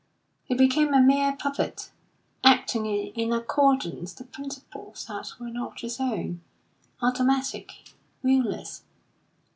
He 0.45 0.55
became 0.55 0.95
a 0.95 0.99
mere 0.99 1.33
puppet, 1.37 1.91
acting 2.43 2.87
in 2.87 3.31
accordance 3.31 4.15
to 4.15 4.23
principles 4.23 5.05
that 5.05 5.33
were 5.39 5.49
not 5.51 5.81
his 5.81 5.99
own, 5.99 6.41
automatic, 7.03 7.93
will 8.23 8.41
less. 8.45 8.81